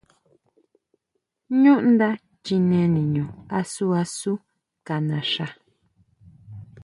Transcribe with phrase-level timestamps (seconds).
[1.59, 2.09] ʼÑú nda
[2.43, 3.25] chine niño
[3.57, 4.33] asu asu
[4.85, 5.47] ka naxa.